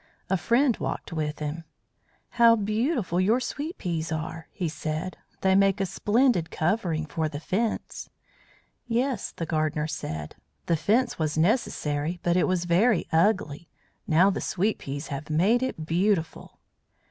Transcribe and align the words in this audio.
A 0.31 0.35
friend 0.37 0.75
walked 0.77 1.13
with 1.13 1.37
him. 1.37 1.63
"How 2.29 2.55
beautiful 2.55 3.21
your 3.21 3.39
sweet 3.39 3.77
peas 3.77 4.11
are!" 4.11 4.47
he 4.51 4.67
said. 4.67 5.15
"They 5.41 5.53
make 5.53 5.79
a 5.79 5.85
splendid 5.85 6.49
covering 6.49 7.05
for 7.05 7.29
the 7.29 7.39
Fence." 7.39 8.09
"Yes," 8.87 9.31
the 9.31 9.45
gardener 9.45 9.85
said. 9.85 10.35
"The 10.65 10.75
Fence 10.75 11.19
was 11.19 11.37
necessary, 11.37 12.19
but 12.23 12.35
it 12.35 12.47
was 12.47 12.65
very 12.65 13.05
ugly. 13.11 13.69
Now 14.07 14.31
the 14.31 14.41
sweet 14.41 14.79
peas 14.79 15.09
have 15.09 15.29
made 15.29 15.61
it 15.61 15.85
beautiful." 15.85 16.57